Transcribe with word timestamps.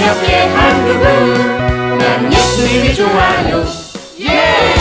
즐겁게 0.00 0.34
한 0.34 0.86
그분. 0.86 1.98
난 1.98 2.32
예수님이 2.32 2.94
좋아요. 2.94 3.66
예! 4.20 4.74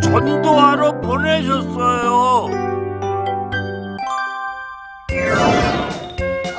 전도하러 0.00 1.00
보내셨어요. 1.00 2.46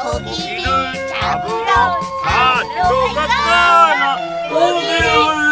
고기를 0.02 0.67
잡으러 1.08 1.99
가져갔잖아. 2.25 4.17
고기를 4.49 5.42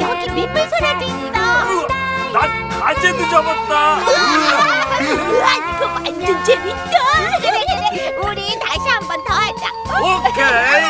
여기 0.00 0.30
민물소라도 0.32 1.04
있어. 1.04 1.32
난 2.32 2.68
가재도 2.68 3.28
잡았다. 3.30 3.98
우와, 5.00 5.46
이거 5.56 5.86
완전 5.86 6.44
재밌다. 6.44 6.94
그래, 7.40 7.64
그래. 7.90 8.16
우리 8.22 8.40
다시 8.60 8.86
한 8.88 9.00
번 9.08 9.10
더 9.24 9.32
하자. 9.32 9.62
오케이. 10.28 10.82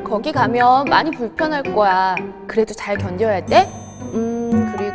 거기 0.04 0.32
가면 0.32 0.84
많이 0.86 1.10
불편할 1.10 1.62
거야. 1.74 2.14
그래도 2.46 2.74
잘 2.74 2.96
견뎌야 2.98 3.44
돼. 3.46 3.68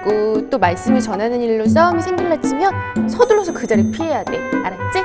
음, 0.05 0.07
그리고 0.35 0.49
또 0.49 0.57
말씀을 0.59 1.01
전하는 1.01 1.41
일로 1.41 1.67
싸움이 1.67 2.01
생길라 2.01 2.39
치면 2.41 3.09
서둘러서 3.09 3.53
그 3.53 3.65
자리 3.67 3.89
피해야 3.91 4.23
돼. 4.23 4.37
알았지? 4.63 5.03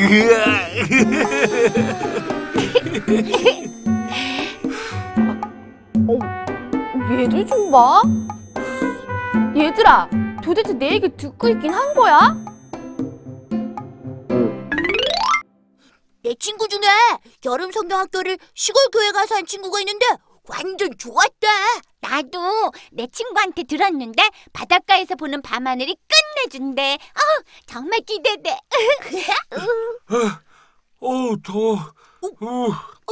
얘들 7.20 7.46
좀 7.46 7.70
봐. 7.70 8.00
얘들아, 9.54 10.08
도대체 10.42 10.72
내 10.72 10.92
얘기 10.92 11.08
듣고 11.16 11.48
있긴 11.48 11.74
한 11.74 11.94
거야? 11.94 12.34
내 16.22 16.34
친구 16.38 16.68
중에 16.68 16.80
여름 17.44 17.70
성경학교를 17.70 18.38
시골 18.54 18.82
교회 18.92 19.10
가서 19.10 19.34
한 19.34 19.44
친구가 19.46 19.80
있는데 19.80 20.06
완전 20.50 20.90
좋았대. 20.98 21.46
나도 22.00 22.72
내 22.92 23.06
친구한테 23.08 23.62
들었는데 23.64 24.22
바닷가에서 24.52 25.14
보는 25.16 25.40
밤하늘이 25.42 25.96
끝내준대. 26.08 26.94
어, 26.94 27.20
정말 27.66 28.00
기대돼. 28.00 28.56
어 31.02 31.34
더워. 31.44 31.74
어, 32.22 32.28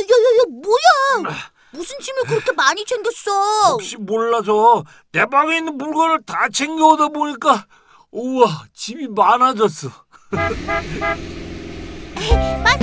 야야야 0.00 0.44
뭐야? 0.62 1.34
무슨 1.71 1.99
짐을 2.00 2.22
그렇게 2.25 2.50
많이 2.53 2.84
챙겼어? 2.84 3.31
혹시 3.72 3.97
몰라서 3.97 4.84
내 5.12 5.25
방에 5.26 5.56
있는 5.59 5.76
물건을 5.76 6.22
다 6.25 6.49
챙겨오다 6.53 7.09
보니까 7.09 7.66
우와 8.10 8.65
짐이 8.75 9.09
많아졌어. 9.09 9.91
버스 10.31 10.66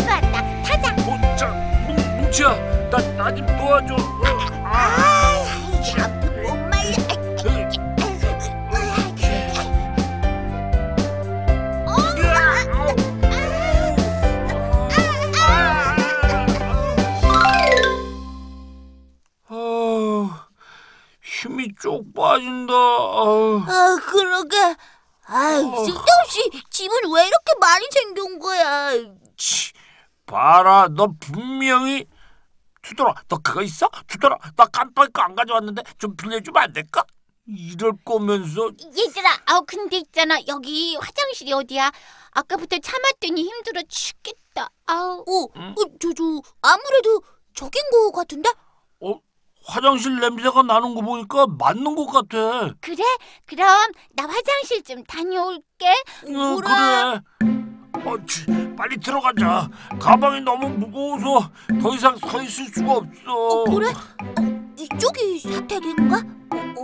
왔다. 0.07 0.63
타자. 0.63 0.95
어, 0.97 1.35
자, 1.35 1.47
뭉- 1.87 2.21
뭉치야, 2.21 2.55
나 2.89 2.97
나 3.17 3.33
좀 3.35 3.45
도와줘. 3.57 3.95
어, 3.95 4.34
아, 4.75 4.77
아, 4.77 6.03
아프 6.03 6.25
못 6.41 6.53
말려. 6.53 7.15
아, 19.47 20.47
힘이 21.23 21.69
쭉 21.79 22.03
빠진다. 22.13 22.73
아, 22.73 23.65
아 23.67 23.97
그러게. 24.05 24.57
아 25.27 25.51
쓸데없이 25.53 26.51
짐을 26.69 27.01
왜 27.13 27.27
이렇게 27.27 27.53
많이 27.59 27.87
챙겨온 27.89 28.39
거야? 28.39 28.91
치, 29.37 29.73
봐라, 30.25 30.87
너 30.91 31.07
분명히 31.19 32.05
투덜아, 32.85 33.15
너 33.27 33.37
그거 33.39 33.61
있어? 33.63 33.89
투덜아, 34.07 34.37
나 34.55 34.65
깜빡이 34.65 35.11
거안 35.11 35.35
가져왔는데 35.35 35.81
좀 35.97 36.15
빌려주면 36.15 36.63
안 36.63 36.73
될까? 36.73 37.03
이럴 37.47 37.93
거면서 38.05 38.69
얘들아, 38.97 39.29
아우 39.45 39.63
근데 39.65 39.97
있잖아 39.97 40.37
여기 40.47 40.95
화장실이 40.95 41.51
어디야? 41.53 41.91
아까부터 42.31 42.77
참았더니 42.79 43.43
힘들어 43.43 43.81
죽겠다. 43.87 44.69
아우. 44.87 45.21
어, 45.27 45.47
응? 45.55 45.75
어, 45.77 45.81
저 45.99 46.09
저 46.15 46.23
아무래도 46.61 47.21
저긴 47.55 47.81
거 47.91 48.11
같은데? 48.11 48.49
어, 49.01 49.19
화장실 49.65 50.19
냄새가 50.19 50.63
나는 50.63 50.95
거 50.95 51.01
보니까 51.01 51.45
맞는 51.47 51.95
것 51.95 52.07
같아. 52.07 52.73
그래? 52.81 53.03
그럼 53.45 53.91
나 54.15 54.23
화장실 54.27 54.83
좀 54.83 55.03
다녀올게. 55.03 56.03
응, 56.27 56.55
그래. 56.61 57.54
어, 58.05 58.15
치, 58.27 58.45
빨리 58.77 58.97
들어가자. 58.97 59.67
가방이 59.99 60.41
너무 60.41 60.69
무거워서 60.69 61.49
더 61.81 61.95
이상 61.95 62.15
서 62.17 62.41
있을 62.41 62.65
수가 62.67 62.93
없어. 62.93 63.31
어, 63.31 63.63
그래? 63.65 63.87
어, 63.89 64.73
이쪽이 64.77 65.39
사택인가? 65.39 66.17
어, 66.51 66.57
어, 66.57 66.83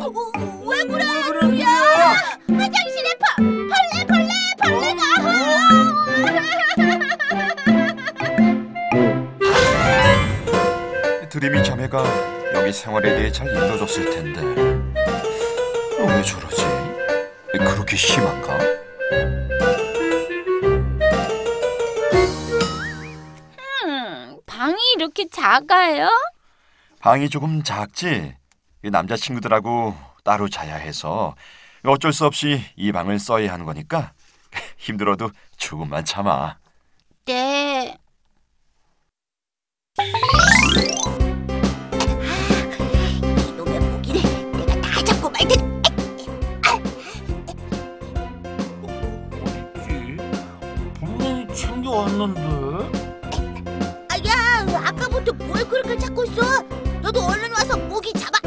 어, 0.00 0.06
어, 0.06 0.32
어, 0.38 0.64
왜 0.66 0.82
그래? 0.84 1.04
왜 1.04 1.48
그래? 1.50 1.64
화장실에 1.64 3.14
벌, 3.36 3.68
벌레, 3.68 4.06
벌레, 4.06 4.28
벌레가. 4.58 5.00
드림이 11.28 11.62
자매가 11.62 12.02
여기 12.54 12.72
생활에 12.72 13.14
대해 13.14 13.30
잘 13.30 13.46
일러줬을 13.46 14.10
텐데 14.10 14.40
어, 16.00 16.06
왜 16.06 16.22
저러지? 16.22 16.64
그렇게 17.52 17.96
심한가? 17.96 18.58
음, 23.84 24.38
방이 24.46 24.76
이렇게 24.96 25.28
작아요? 25.28 26.08
방이 27.00 27.28
조금 27.28 27.62
작지? 27.62 28.34
이 28.84 28.90
남자친구들하고 28.90 29.94
따로 30.24 30.48
자야 30.48 30.76
해서 30.76 31.34
어쩔 31.84 32.12
수 32.12 32.26
없이 32.26 32.62
이 32.76 32.92
방을 32.92 33.18
써야 33.18 33.52
하는 33.52 33.64
거니까 33.64 34.12
힘들어도 34.76 35.30
조금만 35.56 36.04
참아. 36.04 36.58
네. 37.26 37.96
챙겨왔는데. 51.60 52.40
아야, 54.08 54.88
아까부터 54.88 55.32
뭘 55.34 55.68
그렇게 55.68 55.96
찾고 55.98 56.24
있어? 56.24 56.62
너도 57.02 57.20
얼른 57.26 57.50
와서 57.52 57.76
모기 57.76 58.12
잡아. 58.14 58.38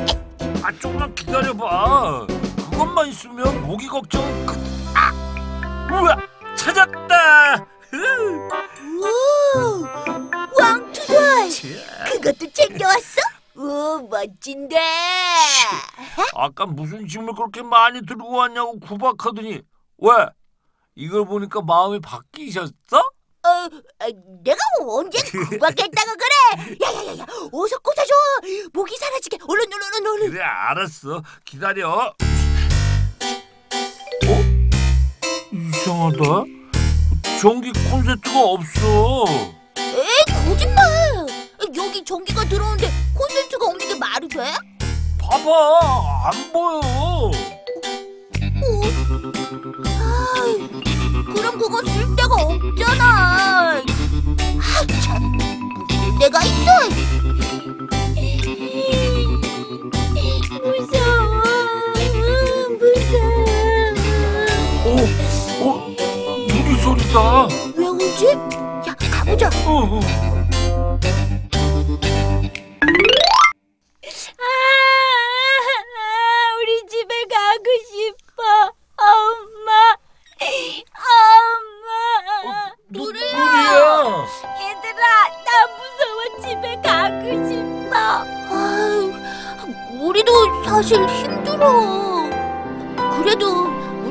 아 0.63 0.71
조금만 0.79 1.13
기다려봐. 1.13 2.25
그것만 2.71 3.07
있으면 3.09 3.61
모기 3.67 3.87
걱정은 3.87 4.45
끝. 4.47 4.57
아, 4.95 5.87
우와, 5.91 6.17
찾았다. 6.55 7.55
흐. 7.91 8.49
오, 9.55 9.85
왕투돌. 10.59 11.49
그것도 12.11 12.51
챙겨왔어? 12.51 13.21
오, 13.55 14.07
멋진데. 14.09 14.77
아까 16.35 16.65
무슨 16.65 17.07
짐을 17.07 17.35
그렇게 17.35 17.61
많이 17.61 18.03
들고 18.05 18.31
왔냐고 18.31 18.79
구박하더니 18.79 19.61
왜? 19.99 20.11
이걸 20.95 21.25
보니까 21.25 21.61
마음이 21.61 21.99
바뀌셨어? 22.01 22.71
어, 22.97 23.49
아, 23.49 24.07
내가 24.43 24.57
뭐 24.81 24.99
언제 24.99 25.17
구박했다가 25.29 26.15
그래? 26.15 26.77
야야야야, 26.81 27.25
어서 27.51 27.77
꽂아줘. 27.79 28.13
모기 28.73 28.95
사라지게. 28.97 29.37
얼른 29.47 29.65
얼른 29.73 29.87
얼른 29.93 30.07
얼른. 30.07 30.31
그래 30.31 30.41
알았어 30.43 31.21
기다려 31.43 31.89
어? 31.89 32.13
이상하다 35.51 36.19
전기 37.41 37.71
콘센트가 37.89 38.39
없어 38.41 39.25
에이, 39.77 40.25
거짓말. 40.47 40.83
여기 41.75 42.03
전기가 42.05 42.45
들어오는데 42.45 42.89
콘센트가 43.17 43.65
없는 43.65 43.87
게 43.89 43.95
말이 43.95 44.27
돼? 44.29 44.53
봐봐 45.19 46.29
안 46.29 46.51
보여 46.53 47.31
그거 51.63 51.81
쓸 51.85 52.13
데가 52.17 52.35
없잖아. 52.35 53.77
아, 53.77 53.81
참. 55.01 55.37
쓸 55.89 56.19
데가 56.19 56.43
있어. 56.43 57.32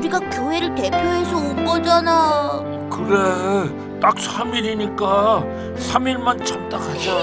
우리가 0.03 0.19
교회를 0.19 0.75
대표해서 0.75 1.37
온 1.37 1.63
거잖아. 1.63 2.59
그래, 2.89 3.99
딱 4.01 4.15
3일이니까 4.15 5.77
3일만 5.77 6.45
참다 6.45 6.77
가자. 6.77 7.19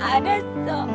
알았어. 0.00 0.86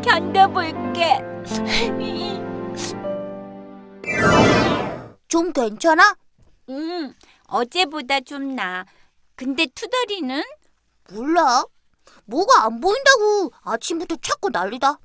견뎌볼게. 0.00 1.18
좀 5.26 5.52
괜찮아? 5.52 6.14
응, 6.70 7.12
어제보다 7.48 8.20
좀 8.20 8.54
나아. 8.54 8.84
근데 9.34 9.66
투덜이는? 9.74 10.44
몰라. 11.12 11.64
뭐가 12.26 12.64
안 12.64 12.80
보인다고 12.80 13.50
아침부터 13.64 14.14
자꾸 14.22 14.50
난리다. 14.50 15.00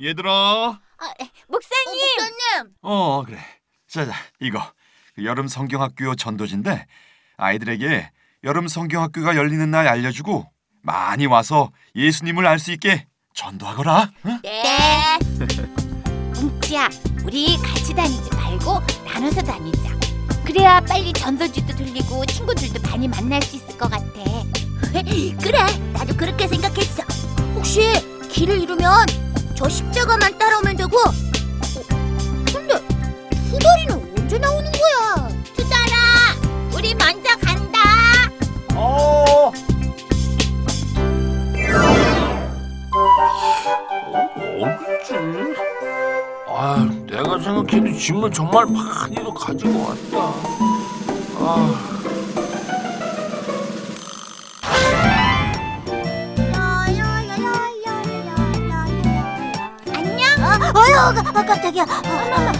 얘들아. 0.00 0.32
아, 0.32 0.80
목사님! 1.46 1.94
목사님! 2.18 2.74
어 2.82 3.22
그래. 3.24 3.38
자 3.94 4.04
자 4.06 4.12
이거 4.40 4.60
그 5.14 5.24
여름 5.24 5.46
성경학교 5.48 6.14
전도지인데 6.16 6.86
아이들에게 7.36 8.10
여름 8.44 8.68
성경학교가 8.68 9.36
열리는 9.36 9.70
날 9.70 9.86
알려주고 9.88 10.50
많이 10.82 11.26
와서 11.26 11.70
예수님을 11.96 12.46
알 12.46 12.58
수 12.58 12.72
있게 12.72 13.06
전도하거라. 13.34 14.10
응? 14.26 14.40
네. 14.42 15.18
뭉치야, 16.40 16.88
우리 17.24 17.56
같이 17.56 17.94
다니지 17.94 18.30
말고 18.36 18.80
나눠서 19.06 19.42
다니자. 19.42 19.94
그래야 20.44 20.80
빨리 20.80 21.12
전도지도 21.12 21.74
들리고 21.74 22.24
친구들도 22.26 22.82
많이 22.88 23.08
만날 23.08 23.40
수 23.42 23.56
있을 23.56 23.78
것 23.78 23.90
같아. 23.90 24.04
그래, 25.42 25.58
나도 25.94 26.14
그렇게 26.16 26.46
생각했어. 26.46 27.02
혹시 27.54 27.80
길을 28.28 28.60
잃으면 28.60 29.06
저 29.56 29.68
십자가만 29.68 30.38
따라오면 30.38 30.76
되고. 30.76 30.96
어, 33.64 33.70
수달이는 33.86 33.94
언제 34.18 34.38
나오는 34.38 34.70
거야? 34.70 35.28
수달아, 35.54 36.34
우리 36.74 36.94
먼저 36.94 37.30
간다. 37.40 37.78
어. 38.74 39.50
어딨지? 44.60 45.14
아, 46.48 46.88
내가 47.06 47.38
생각해도 47.38 47.92
짐은 47.98 48.32
정말 48.32 48.66
많이도 48.66 49.32
가지고 49.32 49.88
왔다. 49.88 50.32
아, 51.36 51.74
안녕. 59.92 60.44
어, 60.44 60.78
어휴, 60.78 60.96
아, 60.98 61.44
깜짝이야. 61.44 61.84
아, 61.88 62.52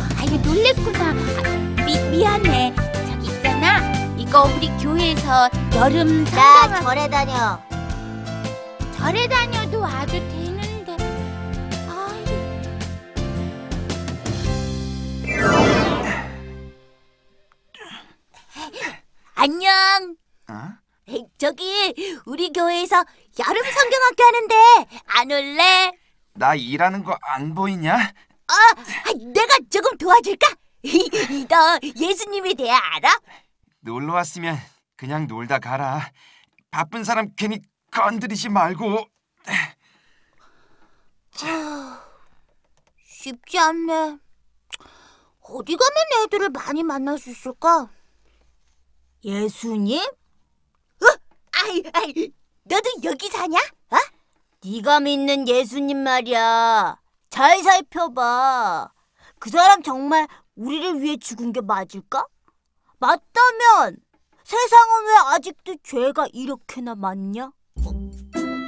놀랬구나. 0.64 1.10
아, 1.10 1.84
미, 1.84 2.00
미안해. 2.10 2.74
저기 2.74 3.26
있잖아. 3.26 3.80
이거 4.16 4.44
우리 4.44 4.68
교회에서 4.78 5.50
여름 5.76 6.24
나 6.24 6.80
절에 6.80 7.06
다녀. 7.10 7.60
절에 8.96 9.28
다녀도 9.28 9.80
와도 9.80 10.12
되는데. 10.12 10.96
아이. 11.86 12.24
안녕. 19.34 20.16
어? 20.48 20.54
에이, 21.08 21.26
저기 21.36 21.94
우리 22.24 22.50
교회에서 22.54 22.96
여름 23.46 23.62
성경학교 23.70 24.24
하는데 24.24 24.54
안 25.08 25.30
올래? 25.30 25.92
나 26.32 26.54
일하는 26.54 27.04
거 27.04 27.14
안 27.22 27.54
보이냐? 27.54 28.12
아, 28.46 28.54
내가 29.32 29.58
조금 29.70 29.96
도와줄까? 29.96 30.54
너 31.48 31.78
예수님에 31.96 32.54
대해 32.54 32.70
알아? 32.70 33.18
놀러 33.80 34.14
왔으면 34.14 34.58
그냥 34.96 35.26
놀다 35.26 35.58
가라. 35.58 36.10
바쁜 36.70 37.04
사람 37.04 37.34
괜히 37.36 37.60
건드리지 37.90 38.48
말고. 38.50 39.06
쉽지 43.06 43.58
않네. 43.58 44.18
어디 45.40 45.76
가면 45.76 45.94
애들을 46.24 46.50
많이 46.50 46.82
만날 46.82 47.18
수 47.18 47.30
있을까? 47.30 47.88
예수님? 49.24 50.00
어? 50.02 51.06
아이, 51.52 51.82
아이, 51.92 52.32
너도 52.64 52.90
여기 53.04 53.28
사냐? 53.28 53.58
어? 53.58 53.96
네가 54.64 55.00
믿는 55.00 55.48
예수님 55.48 55.98
말이야. 56.02 56.98
잘 57.34 57.60
살펴봐. 57.64 58.92
그 59.40 59.50
사람 59.50 59.82
정말 59.82 60.28
우리를 60.54 61.00
위해 61.00 61.16
죽은 61.16 61.52
게 61.52 61.60
맞을까? 61.60 62.28
맞다면 63.00 63.96
세상은 64.44 65.06
왜 65.08 65.34
아직도 65.34 65.74
죄가 65.82 66.28
이렇게나 66.32 66.94
많냐? 66.94 67.50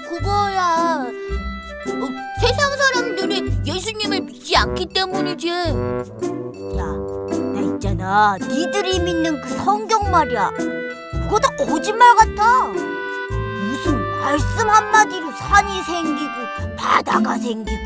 그거야. 0.09 1.07
어, 1.07 2.07
세상 2.41 2.77
사람들이 2.77 3.53
예수님을 3.65 4.23
믿지 4.23 4.57
않기 4.57 4.87
때문이지. 4.87 5.49
야, 5.49 6.87
나 7.55 7.61
있잖아. 7.61 8.37
니들이 8.41 8.99
믿는 8.99 9.43
그 9.43 9.49
성경 9.59 10.11
말이야. 10.11 10.51
그거 11.23 11.39
다 11.39 11.55
거짓말 11.55 12.17
같아. 12.17 12.65
무슨 12.65 13.97
말씀 14.19 14.69
한마디로 14.69 15.31
산이 15.31 15.83
생기고 15.85 16.77
바다가 16.77 17.39
생기고. 17.39 17.86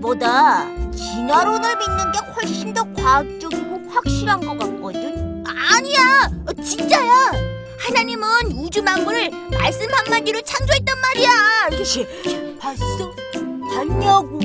그보다 0.00 0.64
진화론을 0.92 1.76
믿는 1.76 2.12
게 2.12 2.18
훨씬 2.34 2.72
더 2.72 2.82
과학적이고 2.94 3.82
확실한 3.90 4.40
것 4.40 4.58
같거든. 4.58 5.44
아니야, 5.46 6.30
어, 6.46 6.62
진짜야. 6.62 7.30
하나님은 7.78 8.26
우주 8.52 8.82
만물을 8.82 9.30
말씀 9.58 9.86
한마디로 9.92 10.40
창조했단 10.40 10.96
말이야. 11.00 11.28
봤어? 12.58 13.14
봤냐고. 13.74 14.38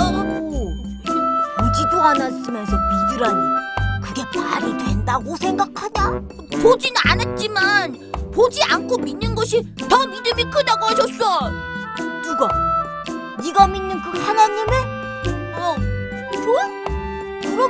보지도 1.58 2.02
않았으면서 2.02 2.74
믿으라니. 3.12 3.56
그게 4.04 4.24
말이 4.38 4.78
된다고 4.78 5.38
생각하냐? 5.38 6.22
보진 6.62 6.94
않았지만 7.06 8.12
보지 8.34 8.62
않고 8.64 8.98
믿는 8.98 9.34
것이 9.34 9.64
더 9.90 10.06
믿음이 10.06 10.44
크다고 10.52 10.86
하셨어. 10.88 11.75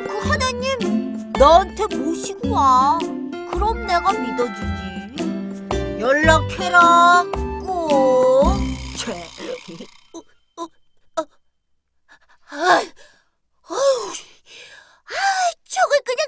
그 0.03 0.17
하나님 0.29 1.31
나한테 1.33 1.85
모시고 1.95 2.51
와. 2.51 2.99
그럼 3.51 3.85
내가 3.85 4.11
믿어주지. 4.11 5.99
연락해라. 5.99 7.23
꼭. 7.65 8.55
아, 12.47 12.81
어휴, 13.69 14.11
아, 15.03 15.13
저걸 15.67 15.99
그냥, 16.05 16.27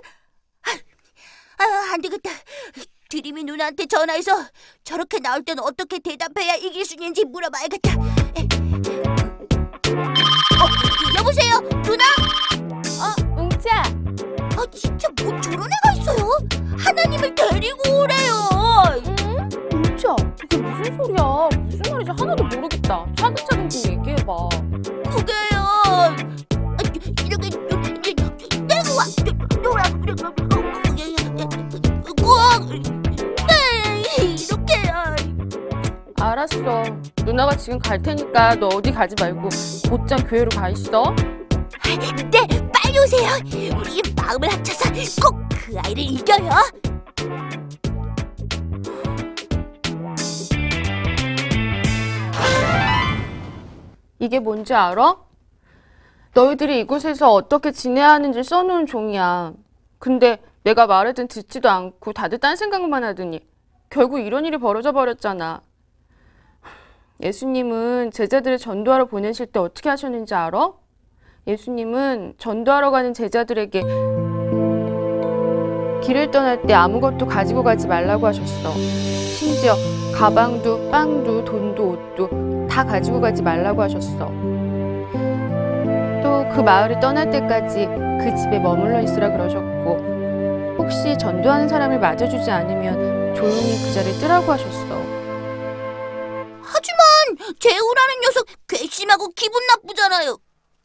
아, 0.64 1.64
아, 1.64 1.94
안 1.94 2.02
되겠다. 2.02 2.32
드림이 3.10 3.44
누나한테 3.46 3.86
전화해서 3.86 4.46
저렇게 4.84 5.20
나올 5.20 5.44
땐 5.44 5.60
어떻게 5.60 6.00
대답해야 6.00 6.56
이길 6.56 6.84
수 6.84 6.96
있는지 6.96 7.24
물어봐야겠다. 7.24 7.92
에. 8.38 8.67
지금 37.78 37.80
갈 37.80 38.02
테니까 38.02 38.56
너 38.56 38.68
어디 38.68 38.92
가지 38.92 39.16
말고 39.20 39.50
곧장 39.90 40.20
교회로 40.28 40.50
가 40.50 40.70
있어. 40.70 41.14
네, 41.86 42.48
빨리 42.74 43.00
오세요. 43.00 43.30
우리 43.80 44.02
마음을 44.16 44.52
합쳐서 44.52 44.90
꼭 45.22 45.48
그 45.50 45.78
아이를 45.80 46.02
이겨요. 46.04 46.50
이게 54.20 54.40
뭔지 54.40 54.74
알아? 54.74 55.18
너희들이 56.34 56.80
이곳에서 56.80 57.34
어떻게 57.34 57.72
지내야 57.72 58.12
하는지 58.12 58.44
써놓은 58.44 58.86
종이야. 58.86 59.54
근데 60.00 60.42
내가 60.64 60.88
말하든 60.88 61.28
듣지도 61.28 61.70
않고 61.70 62.14
다들 62.14 62.38
딴 62.40 62.56
생각만 62.56 63.04
하더니 63.04 63.42
결국 63.90 64.20
이런 64.20 64.46
일이 64.46 64.58
벌어져 64.58 64.94
버렸잖아. 64.94 65.67
예수님은 67.22 68.12
제자들을 68.12 68.58
전도하러 68.58 69.06
보내실 69.06 69.48
때 69.48 69.60
어떻게 69.60 69.90
하셨는지 69.90 70.36
알아? 70.36 70.72
예수님은 71.48 72.34
전도하러 72.38 72.92
가는 72.92 73.14
제자들에게 73.14 73.82
길을 76.04 76.32
떠날 76.32 76.62
때 76.62 76.74
아무것도 76.74 77.26
가지고 77.26 77.64
가지 77.64 77.88
말라고 77.88 78.28
하셨어. 78.28 78.72
심지어 78.72 79.74
가방도 80.16 80.90
빵도 80.92 81.44
돈도 81.46 81.90
옷도 81.90 82.68
다 82.68 82.86
가지고 82.86 83.20
가지 83.20 83.42
말라고 83.42 83.82
하셨어. 83.82 84.32
또 86.24 86.38
그 86.54 86.62
마을을 86.62 87.00
떠날 87.00 87.30
때까지 87.30 87.86
그 87.86 88.36
집에 88.36 88.58
머물러 88.60 89.02
있으라 89.02 89.32
그러셨고, 89.32 90.76
혹시 90.80 91.16
전도하는 91.18 91.68
사람을 91.68 92.00
맞아주지 92.00 92.50
않으면 92.50 93.36
조용히 93.36 93.78
그 93.84 93.94
자리를 93.94 94.20
뜨라고 94.20 94.52
하셨어. 94.52 95.17
재우라는 97.60 98.22
녀석 98.22 98.46
괘씸하고 98.68 99.30
기분 99.30 99.62
나쁘잖아요. 99.68 100.38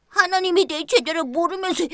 하나님이 0.08 0.66
내 0.66 0.84
제자를 0.84 1.24
모르면서 1.24 1.84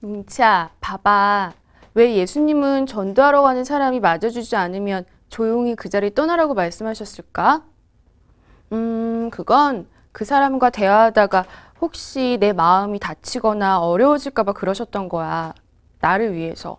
뭉치야, 0.00 0.70
봐봐. 0.80 1.52
왜 1.94 2.14
예수님은 2.14 2.86
전도하러 2.86 3.42
가는 3.42 3.64
사람이 3.64 4.00
맞아주지 4.00 4.54
않으면 4.54 5.04
조용히 5.28 5.74
그 5.74 5.88
자리 5.88 6.14
떠나라고 6.14 6.54
말씀하셨을까? 6.54 7.64
음, 8.72 9.30
그건 9.30 9.88
그 10.12 10.24
사람과 10.24 10.70
대화하다가 10.70 11.44
혹시 11.80 12.38
내 12.40 12.52
마음이 12.52 12.98
다치거나 12.98 13.80
어려워질까봐 13.80 14.52
그러셨던 14.52 15.08
거야. 15.08 15.54
나를 16.00 16.34
위해서. 16.34 16.78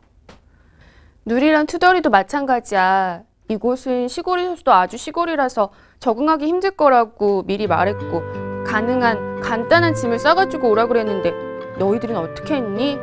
누리랑 1.25 1.65
투덜이도 1.65 2.09
마찬가지야. 2.09 3.23
이곳은 3.59 4.07
시골에서도 4.07 4.71
아주 4.71 4.95
시골이라서 4.95 5.71
적응하기 5.99 6.45
힘들 6.45 6.69
거라고 6.71 7.41
미리 7.47 7.65
말했고, 7.65 8.21
가능한 8.65 9.41
간단한 9.41 9.95
짐을 9.95 10.19
싸가지고 10.19 10.69
오라 10.69 10.85
그랬는데, 10.85 11.33
너희들은 11.79 12.15
어떻게 12.15 12.55
했니? 12.57 12.99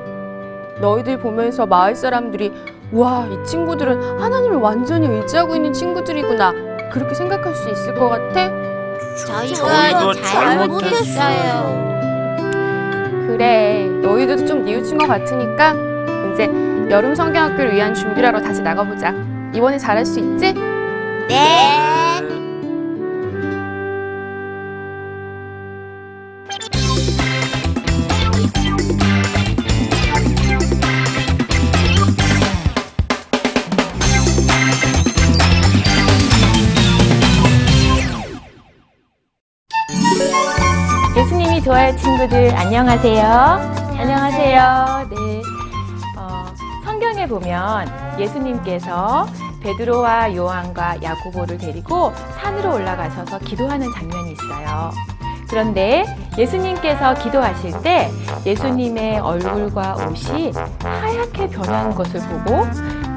너희들 0.81 1.19
보면서 1.19 1.67
마을 1.67 1.97
사람들이 1.97 2.53
와, 2.93 3.27
이 3.27 3.45
친구들은 3.45 4.21
하나님을 4.21 4.59
완전히 4.59 5.09
의지하고 5.09 5.57
있는 5.57 5.73
친구들이구나. 5.73 6.53
그렇게 6.93 7.13
생각할 7.15 7.53
수 7.53 7.69
있을 7.69 7.97
것 7.97 8.09
같아? 8.09 8.49
저희가 9.17 10.13
잘못했어요. 10.15 11.87
그래, 13.27 13.89
너희들도 14.01 14.47
좀 14.47 14.65
뉘우친 14.65 14.97
것 14.99 15.09
같으니까 15.09 15.75
이제 16.33 16.45
여름 16.89 17.17
성경학교를 17.17 17.75
위한 17.75 17.93
준비를 17.93 18.29
하러 18.29 18.41
다시 18.41 18.63
나가보자. 18.63 19.13
이번에 19.55 19.79
잘할 19.79 20.05
수 20.05 20.19
있지? 20.21 20.53
네. 21.29 21.87
예수님이 41.17 41.63
좋아할 41.63 41.97
친구들 41.97 42.55
안녕하세요. 42.55 43.25
안녕하세요. 43.99 45.09
네. 45.11 45.26
보면 47.27 48.19
예수님께서 48.19 49.27
베드로와 49.63 50.35
요한과 50.35 51.03
야고보를 51.03 51.59
데리고 51.59 52.13
산으로 52.41 52.75
올라가셔서 52.75 53.39
기도하는 53.41 53.93
장면이 53.93 54.33
있어요. 54.33 54.91
그런데 55.49 56.05
예수님께서 56.37 57.15
기도하실 57.15 57.81
때 57.83 58.11
예수님의 58.45 59.21
얼굴과 59.21 59.97
옷이 60.09 60.53
하얗게 60.83 61.49
변한 61.49 61.95
것을 61.95 62.21
보고 62.21 62.67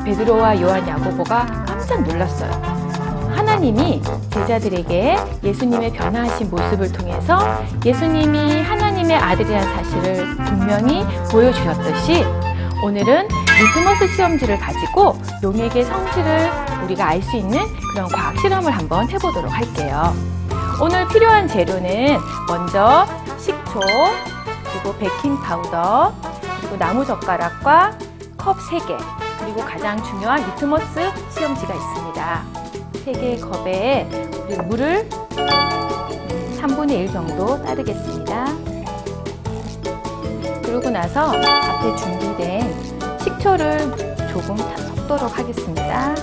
베드로와 0.06 0.62
요한 0.62 0.88
야고보가 0.88 1.66
깜짝 1.66 2.02
놀랐어요. 2.04 2.52
어, 2.52 3.32
하나님이 3.36 4.02
제자들에게 4.32 5.18
예수님의 5.44 5.92
변화하신 5.94 6.50
모습을 6.50 6.92
통해서 6.92 7.40
예수님이 7.86 8.62
하나님의 8.62 9.18
아들이라는 9.18 9.76
사실을 9.76 10.36
분명히 10.46 11.04
보여주셨듯이 11.32 12.24
오늘은 12.84 13.28
리트머스 13.60 14.08
시험지를 14.16 14.58
가지고 14.58 15.18
용액의 15.44 15.84
성질을 15.84 16.50
우리가 16.86 17.08
알 17.10 17.22
수 17.22 17.36
있는 17.36 17.60
그런 17.94 18.08
과학 18.08 18.40
실험을 18.40 18.72
한번 18.72 19.10
해보도록 19.10 19.52
할게요. 19.52 20.16
오늘 20.82 21.06
필요한 21.10 21.46
재료는 21.46 22.18
먼저 22.48 23.06
식초, 23.38 23.82
그리고 24.72 24.96
베이킹 24.98 25.42
파우더, 25.42 26.14
그리고 26.62 26.78
나무 26.78 27.06
젓가락과 27.06 27.98
컵 28.38 28.58
3개, 28.60 28.98
그리고 29.42 29.60
가장 29.60 30.02
중요한 30.04 30.42
리트머스 30.42 31.12
시험지가 31.36 31.74
있습니다. 31.74 32.44
3개의 33.06 33.42
컵에 33.42 34.08
물을 34.68 35.10
3분의 36.62 36.92
1 36.92 37.12
정도 37.12 37.62
따르겠습니다. 37.64 38.46
그러고 40.64 40.90
나서 40.90 41.34
앞에 41.34 41.96
준비된 41.98 42.89
식초를 43.34 43.78
조금 44.32 44.56
타- 44.56 44.78
섞도록 44.78 45.38
하겠습니다. 45.38 46.16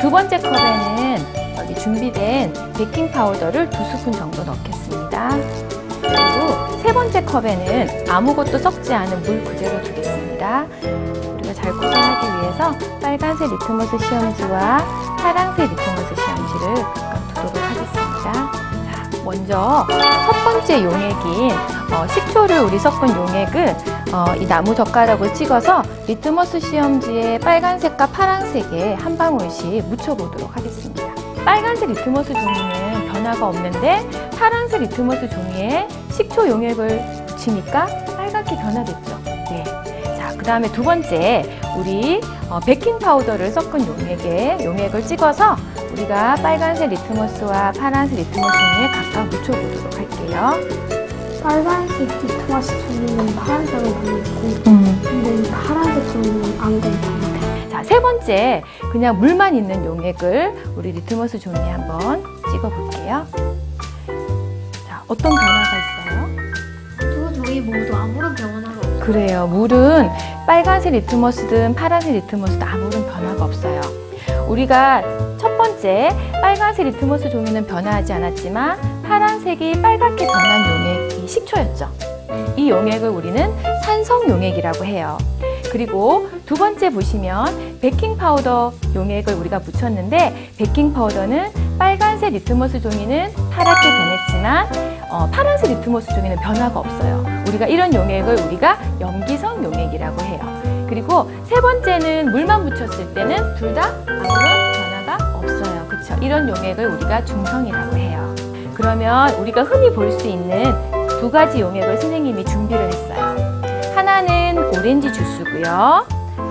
두 0.00 0.10
번째 0.10 0.38
컵에는 0.38 1.26
여기 1.58 1.74
준비된 1.74 2.52
베이킹 2.76 3.10
파우더를 3.12 3.70
두 3.70 3.84
스푼 3.84 4.12
정도 4.12 4.42
넣겠습니다. 4.44 5.30
그리고 6.00 6.78
세 6.82 6.92
번째 6.92 7.24
컵에는 7.24 8.04
아무것도 8.10 8.58
섞지 8.58 8.92
않은 8.92 9.22
물 9.22 9.42
그대로 9.44 9.82
두겠습니다. 9.82 10.66
우리가 10.82 11.54
잘 11.54 11.72
구분하기 11.72 12.26
위해서 12.26 12.72
빨간색 13.00 13.50
리트머스 13.50 13.98
시험지와 13.98 14.78
파란색 15.18 15.70
리트머스 15.70 16.14
시험지를 16.16 16.74
두도록 17.28 17.56
하겠습니다. 17.56 18.22
자, 18.22 19.10
먼저 19.24 19.86
첫 19.88 20.44
번째 20.44 20.84
용액인 20.84 21.50
어, 21.92 22.06
식초를 22.08 22.60
우리 22.60 22.78
섞은 22.78 23.08
용액을 23.14 23.76
어, 24.12 24.26
이 24.38 24.46
나무 24.46 24.74
젓가락을 24.74 25.32
찍어서 25.32 25.82
리트머스 26.06 26.60
시험지에 26.60 27.38
빨간색과 27.38 28.08
파란색에 28.08 28.94
한 28.94 29.16
방울씩 29.16 29.86
묻혀보도록 29.88 30.54
하겠습니다. 30.54 31.02
빨간색 31.44 31.88
리트머스 31.88 32.34
종이는 32.34 33.10
변화가 33.10 33.48
없는데 33.48 34.06
파란색 34.38 34.82
리트머스 34.82 35.30
종이에 35.30 35.88
식초 36.10 36.46
용액을 36.46 37.24
묻히니까 37.26 37.86
빨갛게 38.16 38.56
변화됐죠. 38.56 39.18
네. 39.24 39.64
자, 40.18 40.34
그 40.36 40.44
다음에 40.44 40.70
두 40.72 40.82
번째, 40.82 41.58
우리 41.78 42.20
어, 42.50 42.60
베이킹 42.60 42.98
파우더를 42.98 43.50
섞은 43.50 43.86
용액에 43.86 44.58
용액을 44.62 45.06
찍어서 45.06 45.56
우리가 45.92 46.34
빨간색 46.36 46.90
리트머스와 46.90 47.72
파란색 47.72 48.18
리트머스 48.18 48.58
종이에 48.58 48.88
각각 48.88 49.24
묻혀보도록 49.28 49.98
할게요. 49.98 51.01
빨간색 51.42 52.08
리트머스 52.22 52.86
종이는 52.86 53.34
파란색으로 53.34 53.94
보이고 53.94 54.62
근데 54.62 55.34
이 55.34 55.50
파란색 55.50 56.12
종이는 56.12 56.60
안 56.60 56.80
괜찮아요. 56.80 57.68
자, 57.70 57.82
세 57.82 58.00
번째, 58.00 58.62
그냥 58.92 59.18
물만 59.18 59.56
있는 59.56 59.84
용액을 59.84 60.54
우리 60.76 60.92
리트머스 60.92 61.38
종이에 61.40 61.70
한번 61.70 62.22
찍어 62.52 62.68
볼게요. 62.68 63.26
자, 64.86 65.02
어떤 65.08 65.32
변화가 65.34 65.76
있어요? 65.78 66.28
두 67.00 67.34
종이 67.34 67.60
모두 67.60 67.94
아무런 67.94 68.34
변화가 68.36 68.78
없어요. 68.78 69.00
그래요. 69.00 69.46
물은 69.48 70.10
빨간색 70.46 70.92
리트머스든 70.92 71.74
파란색 71.74 72.14
리트머스든 72.14 72.62
아무런 72.66 73.04
변화가 73.06 73.44
없어요. 73.44 73.80
우리가 74.48 75.02
첫 75.38 75.56
번째 75.58 76.10
빨간색 76.40 76.86
리트머스 76.86 77.30
종이는 77.30 77.66
변화하지 77.66 78.12
않았지만 78.12 78.91
파란색이 79.02 79.80
빨갛게 79.82 80.26
변한 80.26 80.70
용액이 80.70 81.26
식초였죠. 81.28 81.88
이 82.56 82.70
용액을 82.70 83.08
우리는 83.08 83.52
산성 83.84 84.28
용액이라고 84.28 84.84
해요. 84.84 85.18
그리고 85.70 86.28
두 86.44 86.54
번째 86.54 86.90
보시면 86.90 87.78
베이킹 87.80 88.16
파우더 88.18 88.72
용액을 88.94 89.34
우리가 89.34 89.58
묻혔는데 89.60 90.50
베이킹 90.58 90.92
파우더는 90.92 91.50
빨간색 91.78 92.32
리트머스 92.34 92.80
종이는 92.82 93.32
파랗게 93.50 93.88
변했지만 93.88 94.66
어, 95.10 95.28
파란색 95.32 95.70
리트머스 95.70 96.08
종이는 96.14 96.36
변화가 96.36 96.78
없어요. 96.78 97.24
우리가 97.48 97.66
이런 97.66 97.92
용액을 97.94 98.40
우리가 98.46 98.78
염기성 99.00 99.64
용액이라고 99.64 100.20
해요. 100.22 100.86
그리고 100.88 101.30
세 101.48 101.58
번째는 101.60 102.30
물만 102.32 102.64
묻혔을 102.64 103.14
때는 103.14 103.54
둘 103.56 103.74
다 103.74 103.86
아무런 104.06 104.72
변화가 104.72 105.38
없어요. 105.38 105.86
그렇죠? 105.88 106.14
이런 106.20 106.46
용액을 106.48 106.86
우리가 106.86 107.24
중성이라고 107.24 107.96
해요. 107.96 108.31
그러면 108.74 109.30
우리가 109.34 109.62
흔히 109.64 109.92
볼 109.94 110.12
수 110.12 110.26
있는 110.26 110.64
두 111.20 111.30
가지 111.30 111.60
용액을 111.60 111.98
선생님이 111.98 112.44
준비를 112.44 112.84
했어요. 112.86 113.60
하나는 113.94 114.58
오렌지 114.76 115.12
주스고요. 115.12 116.04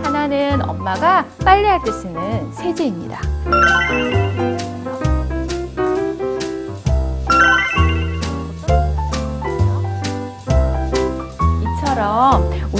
하나는 0.03 0.61
엄마가 0.67 1.25
빨래할 1.43 1.81
때 1.83 1.91
쓰는 1.91 2.51
세제입니다. 2.53 3.19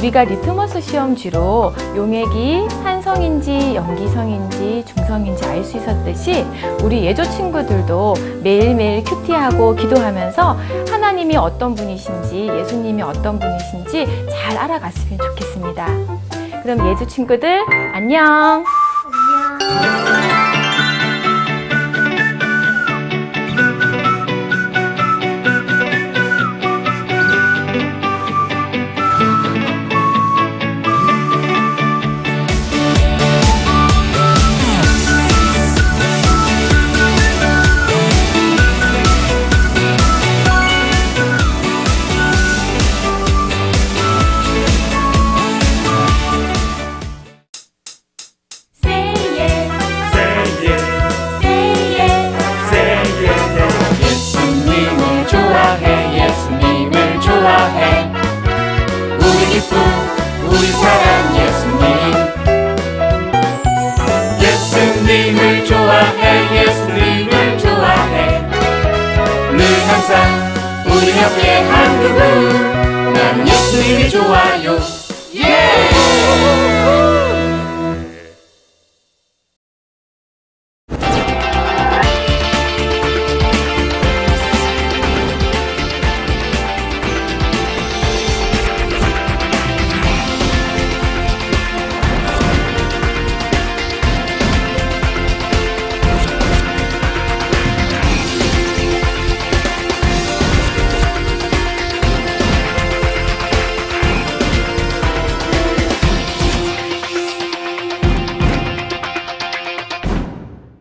우리가 0.01 0.24
리트머스 0.24 0.81
시험지로 0.81 1.74
용액이 1.96 2.67
산성인지 2.84 3.75
염기성인지 3.75 4.84
중성인지 4.88 5.46
알 5.46 5.63
수 5.63 5.77
있었듯이 5.77 6.43
우리 6.81 7.05
예조 7.05 7.24
친구들도 7.24 8.15
매일매일 8.41 9.03
큐티하고 9.03 9.75
기도하면서 9.75 10.58
하나님이 10.89 11.38
어떤 11.38 11.75
분이신지 11.75 12.48
예수님이 12.48 13.03
어떤 13.03 13.38
분이신지 13.38 14.08
잘 14.31 14.58
알아갔으면 14.58 15.20
좋겠습니다. 15.20 15.88
그럼 16.63 16.88
예조 16.89 17.05
친구들 17.05 17.63
안녕. 17.93 18.65
예수 19.84 20.21